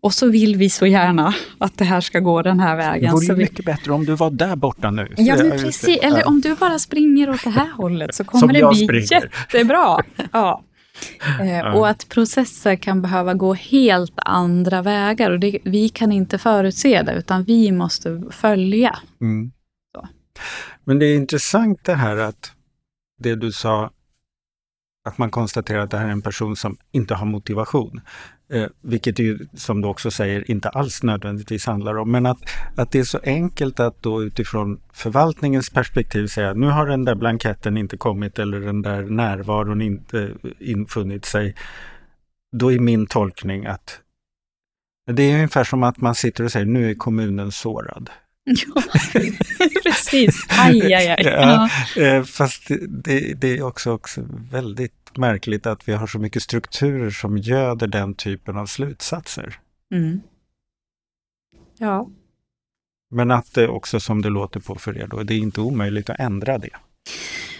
[0.00, 3.04] Och så vill vi så gärna att det här ska gå den här vägen.
[3.04, 3.42] Det vore ju vi...
[3.42, 5.08] mycket bättre om du var där borta nu.
[5.16, 5.98] Ja, men precis.
[6.02, 9.30] Eller om du bara springer åt det här hållet så kommer det bli springer.
[9.50, 10.02] jättebra.
[10.32, 10.62] Ja.
[11.40, 15.30] Eh, och att processer kan behöva gå helt andra vägar.
[15.30, 18.98] Och det, vi kan inte förutse det, utan vi måste följa.
[19.20, 19.52] Mm.
[20.84, 22.52] Men det är intressant det här att
[23.18, 23.90] det du sa,
[25.08, 28.00] att man konstaterar att det här är en person som inte har motivation.
[28.52, 32.10] Eh, vilket ju, som du också säger, inte alls nödvändigtvis handlar om.
[32.10, 32.38] Men att,
[32.76, 37.14] att det är så enkelt att då utifrån förvaltningens perspektiv säga nu har den där
[37.14, 41.54] blanketten inte kommit eller den där närvaron inte infunnit sig.
[42.52, 44.00] Då är min tolkning att
[45.10, 48.10] det är ungefär som att man sitter och säger nu är kommunen sårad.
[48.44, 48.82] Ja,
[49.84, 50.46] precis.
[50.48, 51.24] Aj, aj, aj.
[51.24, 56.42] Ja, eh, fast det, det, är också, också väldigt märkligt att vi har så mycket
[56.42, 59.58] strukturer som göder den typen av slutsatser.
[59.92, 60.20] Mm.
[61.78, 62.08] Ja.
[63.10, 66.10] Men att det också, som det låter på för er, då, det är inte omöjligt
[66.10, 66.76] att ändra det.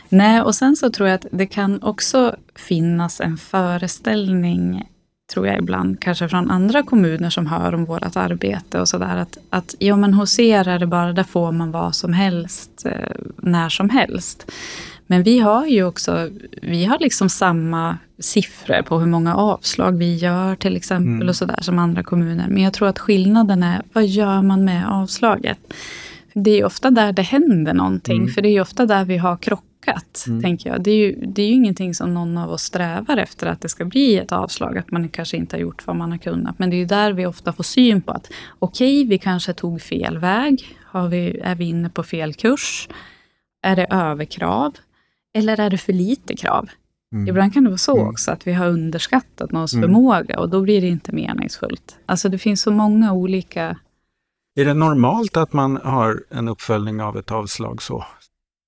[0.08, 4.88] Nej, och sen så tror jag att det kan också finnas en föreställning
[5.32, 9.16] tror jag ibland, kanske från andra kommuner som hör om vårt arbete och sådär.
[9.16, 12.86] Att, att ja, men hos er är det bara, där får man vad som helst,
[12.86, 14.52] eh, när som helst.
[15.10, 16.30] Men vi har ju också,
[16.62, 21.28] vi har liksom samma siffror på hur många avslag vi gör till exempel mm.
[21.28, 22.48] och sådär som andra kommuner.
[22.48, 25.58] Men jag tror att skillnaden är, vad gör man med avslaget?
[26.32, 28.28] Det är ofta där det händer någonting, mm.
[28.28, 30.42] för det är ofta där vi har krock lyckat, mm.
[30.42, 30.82] tänker jag.
[30.82, 33.68] Det är, ju, det är ju ingenting som någon av oss strävar efter, att det
[33.68, 36.58] ska bli ett avslag, att man kanske inte har gjort vad man har kunnat.
[36.58, 39.52] Men det är ju där vi ofta får syn på att okej, okay, vi kanske
[39.52, 40.76] tog fel väg.
[40.84, 42.88] Har vi, är vi inne på fel kurs?
[43.62, 44.72] Är det överkrav?
[45.34, 46.68] Eller är det för lite krav?
[47.12, 47.28] Mm.
[47.28, 48.08] Ibland kan det vara så mm.
[48.08, 49.82] också, att vi har underskattat någons mm.
[49.82, 51.98] förmåga och då blir det inte meningsfullt.
[52.06, 53.78] Alltså det finns så många olika...
[54.60, 58.04] Är det normalt att man har en uppföljning av ett avslag så?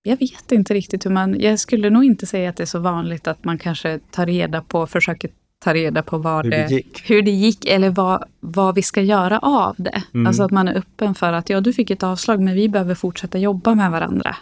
[0.02, 1.40] Jag vet inte riktigt hur man...
[1.40, 4.62] Jag skulle nog inte säga att det är så vanligt att man kanske tar reda
[4.62, 7.10] på, försöker ta reda på vad hur, det, det gick.
[7.10, 10.02] hur det gick eller vad, vad vi ska göra av det.
[10.14, 10.26] Mm.
[10.26, 12.94] Alltså att man är öppen för att ja, du fick ett avslag men vi behöver
[12.94, 14.36] fortsätta jobba med varandra.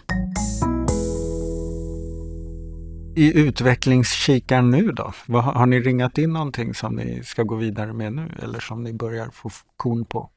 [3.18, 5.12] I utvecklingskikaren nu då?
[5.26, 8.82] Vad, har ni ringat in någonting som ni ska gå vidare med nu eller som
[8.82, 10.30] ni börjar få kon på?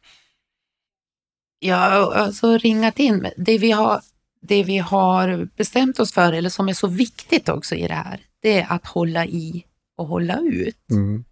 [1.59, 3.27] Ja, alltså ringat in.
[3.37, 4.01] Det vi har
[4.41, 8.21] det vi har bestämt oss för, eller som är så viktigt också i det här,
[8.39, 9.65] det är att hålla i
[9.97, 10.89] och hålla ut.
[10.91, 11.25] Mm.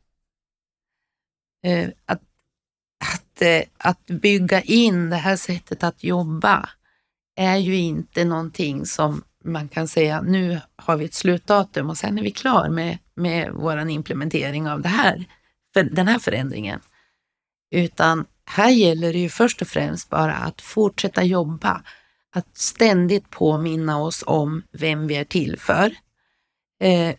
[1.65, 2.21] Eh, att,
[3.13, 6.69] att, eh, att bygga in det här sättet att jobba
[7.35, 12.17] är ju inte någonting som man kan säga, nu har vi ett slutdatum och sen
[12.17, 15.25] är vi klar med, med vår implementering av det här,
[15.73, 16.79] för den här förändringen.
[17.71, 21.81] Utan här gäller det ju först och främst bara att fortsätta jobba
[22.35, 25.95] att ständigt påminna oss om vem vi är till för.
[26.81, 27.15] Eh,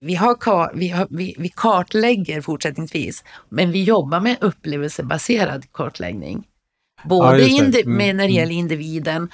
[0.00, 6.46] vi, har, vi, har, vi, vi, kartlägger fortsättningsvis, men vi jobbar med upplevelsebaserad kartläggning.
[7.04, 7.96] Både ja, mm.
[7.96, 8.36] med när det mm.
[8.36, 9.30] gäller individen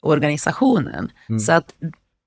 [0.00, 1.12] organisationen.
[1.28, 1.38] Mm.
[1.40, 1.74] Så att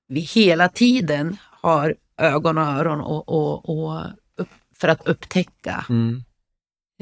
[0.07, 4.05] vi hela tiden har ögon och öron och, och, och
[4.35, 5.85] upp, för att upptäcka.
[5.89, 6.23] Mm.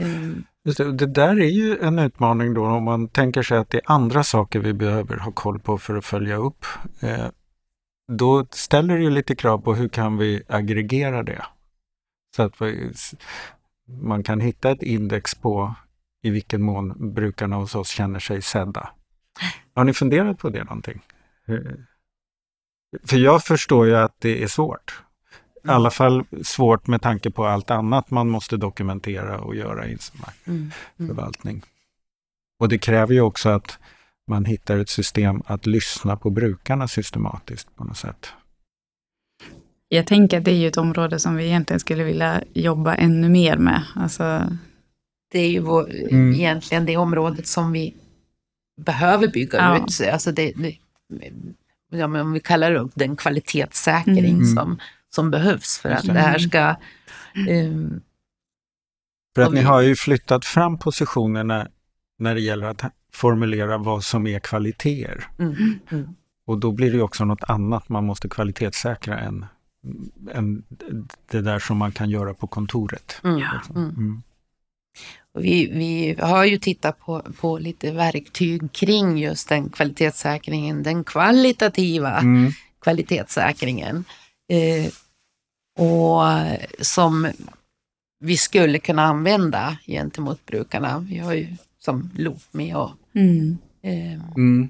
[0.02, 3.78] Um, det, det, där är ju en utmaning då om man tänker sig att det
[3.78, 6.66] är andra saker vi behöver ha koll på för att följa upp.
[7.00, 7.28] Eh,
[8.12, 11.46] då ställer det ju lite krav på hur kan vi aggregera det?
[12.36, 12.92] Så att vi,
[14.02, 15.76] man kan hitta ett index på
[16.22, 18.90] i vilken mån brukarna hos oss känner sig sedda.
[19.76, 21.02] Har ni funderat på det någonting?
[23.08, 25.04] För jag förstår ju att det är svårt.
[25.66, 29.98] I alla fall svårt med tanke på allt annat man måste dokumentera och göra i
[29.98, 30.72] sin mm.
[30.98, 31.10] mm.
[31.10, 31.64] förvaltning.
[32.60, 33.80] Och det kräver ju också att
[34.28, 38.34] man hittar ett system att lyssna på brukarna systematiskt på något sätt.
[39.88, 43.30] Jag tänker att det är ju ett område som vi egentligen skulle vilja jobba ännu
[43.30, 43.84] mer med.
[43.96, 44.42] Alltså...
[45.32, 46.34] Det är ju vår, mm.
[46.34, 47.96] egentligen det området som vi
[48.86, 49.78] behöver bygga ja.
[49.78, 50.10] ut.
[50.14, 50.76] Alltså det, det,
[51.90, 54.56] ja, om vi kallar det den kvalitetssäkring mm.
[54.56, 56.76] som som behövs för att det här ska...
[57.50, 58.02] Um,
[59.36, 61.68] för att ni har ju flyttat fram positionerna
[62.18, 62.82] när det gäller att
[63.14, 65.28] formulera vad som är kvaliteter.
[65.40, 66.16] Mm, mm.
[66.46, 69.46] Och då blir det också något annat man måste kvalitetssäkra än,
[70.32, 70.64] än
[71.32, 73.22] det där som man kan göra på kontoret.
[73.24, 74.24] Mm, liksom.
[75.34, 82.20] Vi, vi, har ju tittat på, på lite verktyg kring just den kvalitetssäkringen, den kvalitativa
[82.20, 82.52] mm.
[82.82, 84.06] kvalitetssäkringen.
[84.52, 84.92] Eh,
[85.86, 86.24] och
[86.80, 87.32] som
[88.20, 91.00] vi skulle kunna använda gentemot brukarna.
[91.00, 91.48] Vi har ju
[91.80, 93.58] som LOPMI och mm.
[93.82, 94.70] Eh, mm.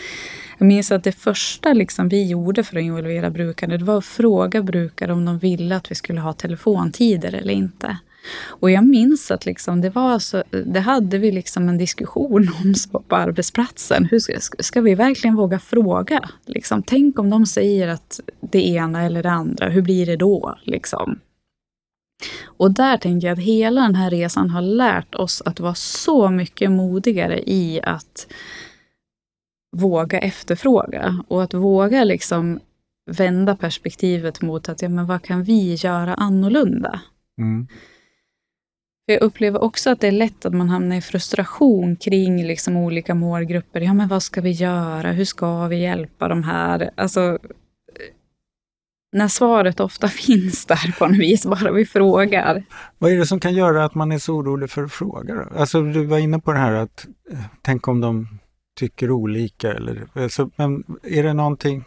[0.58, 4.06] Jag minns att det första liksom vi gjorde för att involvera brukare, det var att
[4.06, 7.98] fråga brukare om de ville att vi skulle ha telefontider eller inte.
[8.46, 12.76] Och jag minns att liksom det, var så, det hade vi liksom en diskussion om
[12.76, 14.06] så på arbetsplatsen.
[14.12, 16.30] Hur ska, ska vi verkligen våga fråga?
[16.46, 20.56] Liksom, tänk om de säger att det ena eller det andra, hur blir det då?
[20.64, 21.20] Liksom.
[22.46, 26.30] Och där tänker jag att hela den här resan har lärt oss att vara så
[26.30, 28.28] mycket modigare i att
[29.72, 32.60] våga efterfråga och att våga liksom
[33.12, 37.02] vända perspektivet mot att ja, men vad kan vi göra annorlunda?
[37.42, 37.68] Mm.
[39.06, 43.16] Jag upplever också att det är lätt att man hamnar i frustration kring liksom olika
[43.16, 43.82] målgrupper.
[43.82, 45.12] Ja, men vad ska vi göra?
[45.12, 46.90] Hur ska vi hjälpa de här?
[46.96, 47.38] Alltså,
[49.12, 52.64] när svaret ofta finns där på något vis, bara vi frågar.
[52.98, 55.36] Vad är det som kan göra att man är så orolig för att fråga?
[55.36, 55.60] Då?
[55.60, 58.28] Alltså du var inne på det här att eh, tänk om de
[58.78, 61.84] tycker olika eller alltså, men är det någonting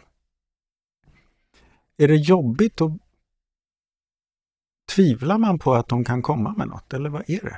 [1.97, 2.91] Är det jobbigt och
[4.95, 7.57] tvivlar man på att de kan komma med något eller vad är det?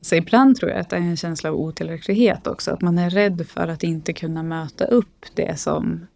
[0.00, 3.10] Så ibland tror jag att det är en känsla av otillräcklighet också, att man är
[3.10, 6.06] rädd för att inte kunna möta upp det som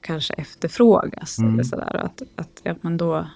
[0.00, 1.38] kanske efterfrågas.
[1.38, 1.52] Mm.
[1.52, 1.96] Eller sådär.
[1.96, 3.26] Att, att ja, men då,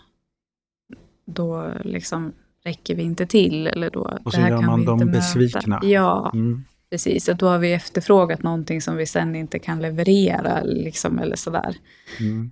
[1.26, 2.32] då liksom
[2.64, 3.66] räcker vi inte till.
[3.66, 5.80] Eller då, Och det så här gör kan man dem besvikna.
[5.82, 6.64] Ja, Mm.
[6.90, 7.28] Precis.
[7.28, 10.62] Att då har vi efterfrågat någonting som vi sen inte kan leverera.
[10.62, 11.76] Liksom, eller sådär.
[12.20, 12.50] Mm.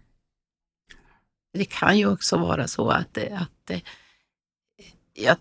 [1.52, 3.70] Det kan ju också vara så att, att
[5.12, 5.36] jag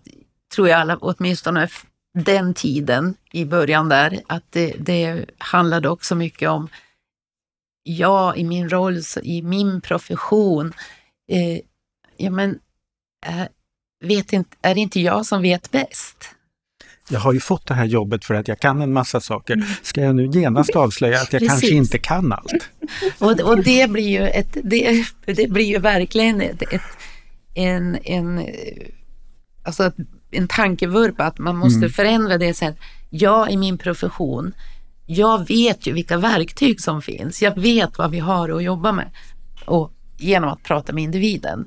[0.55, 1.69] tror jag alla, åtminstone
[2.13, 6.69] den tiden i början där, att det, det handlade också mycket om
[7.83, 10.73] jag i min roll, i min profession,
[11.27, 11.59] eh,
[12.17, 12.59] ja men,
[13.25, 13.47] eh,
[13.99, 16.35] vet inte, är det inte jag som vet bäst?
[17.09, 19.65] Jag har ju fått det här jobbet för att jag kan en massa saker.
[19.81, 21.49] Ska jag nu genast avslöja att jag Precis.
[21.49, 22.69] kanske inte kan allt?
[23.19, 26.81] Och, och det blir ju ett, det, det blir ju verkligen ett, ett,
[27.53, 28.45] en, en,
[29.63, 29.95] alltså ett,
[30.31, 32.75] en tankevurpa att man måste förändra det sen.
[33.09, 34.53] Jag i min profession,
[35.05, 37.41] jag vet ju vilka verktyg som finns.
[37.41, 39.09] Jag vet vad vi har att jobba med.
[39.65, 41.65] Och genom att prata med individen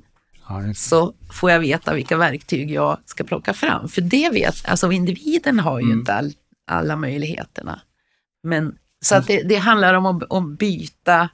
[0.48, 3.88] Ja, så får jag veta vilka verktyg jag ska plocka fram.
[3.88, 6.32] För det vet, alltså individen har ju inte all,
[6.66, 7.80] alla möjligheterna.
[8.42, 11.28] Men, så att det, det handlar om att, att byta,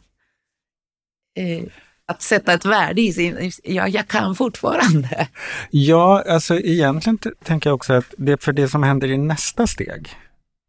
[1.38, 1.64] eh,
[2.06, 5.28] att sätta ett värde i sin, ja, jag kan fortfarande.
[5.70, 10.08] Ja, alltså egentligen tänker jag också att det för det som händer i nästa steg,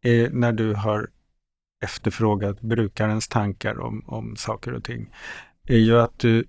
[0.02, 1.08] är när du har
[1.84, 5.10] efterfrågat brukarens tankar om, om saker och ting,
[5.68, 6.44] är ju att du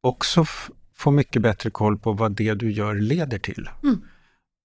[0.00, 3.70] också f- får mycket bättre koll på vad det du gör leder till.
[3.82, 4.00] Mm.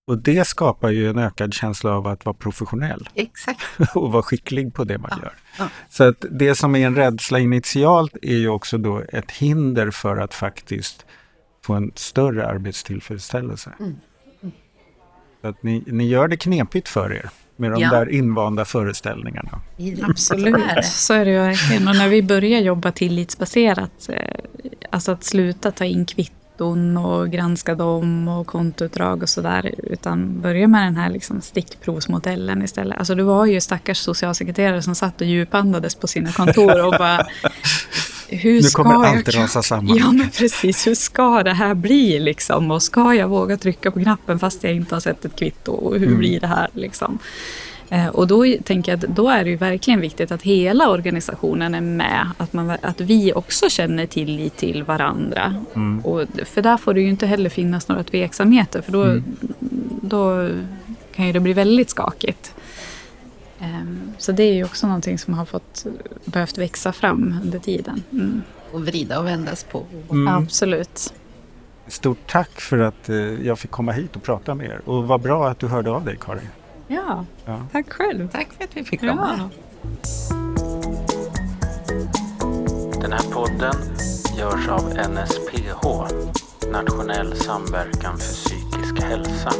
[0.08, 3.62] Och det skapar ju en ökad känsla av att vara professionell Exakt.
[3.96, 5.34] och vara skicklig på det man Ja, gör.
[5.60, 5.70] ja.
[5.90, 10.18] Så att det som är en rädsla initialt är ju också då ett hinder för
[10.18, 11.06] att faktiskt
[11.64, 13.72] få en större arbetstillfredsställelse.
[13.80, 13.96] Mm.
[15.42, 17.90] Så att ni, ni gör det knepigt för er med de Ja.
[17.92, 19.62] där invanda föreställningarna.
[20.04, 21.88] Absolut, så är det ju verkligen.
[21.88, 24.40] Och när vi börjar jobba tillitsbaserat, eh,
[24.90, 30.68] alltså att sluta ta in kvitton och granska dem och kontoutdrag och sådär, utan börja
[30.68, 32.98] med den här liksom stickprovsmodellen istället.
[32.98, 37.26] Alltså det var ju stackars socialsekreterare som satt och djupandades på sina kontor och bara
[38.30, 39.98] hur Nu kommer jag allt rasa samman.
[39.98, 40.88] Ja, men precis.
[40.88, 42.72] Hur ska det här bli liksom?
[42.72, 45.72] Och ska jag våga trycka på knappen fast jag inte har sett ett kvitto?
[45.72, 46.20] Och hur Mm.
[46.20, 47.20] blir det här liksom?
[47.90, 51.76] Eh, Och då tänker jag att då är det ju verkligen viktigt att hela organisationen
[51.76, 52.28] är med.
[52.38, 55.56] Att, man, att vi också känner tillit till varandra.
[56.04, 58.82] Och, för där får det ju inte heller finnas några tveksamheter.
[58.82, 59.22] För då,
[60.02, 60.50] då
[61.16, 62.54] kan ju det bli väldigt skakigt.
[63.66, 65.86] Ehm, så det är ju också någonting som har fått
[66.26, 68.04] behövt växa fram under tiden.
[68.12, 68.42] Mm.
[68.72, 69.84] Och vrida och vändas på.
[70.10, 70.28] Mm.
[70.28, 71.14] Absolut.
[71.88, 74.82] Stort tack för att eh, jag fick komma hit och prata med er.
[74.86, 76.50] Och vad bra att du hörde av dig Karin.
[76.88, 77.62] Ja, Ja.
[77.72, 78.30] tack själv.
[78.32, 79.30] Tack för att vi fick komma.
[79.38, 79.50] Ja.
[83.02, 83.76] Den här podden
[84.38, 85.86] görs av NSPH,
[86.72, 89.52] Nationell samverkan för psykisk hälsa.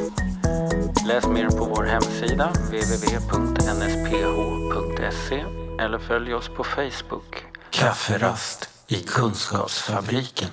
[1.08, 3.96] Läs mer på vår hemsida www.nsph.se
[5.80, 7.46] eller följ oss på Facebook.
[7.70, 10.50] Kafferast i Kunskapsfabriken.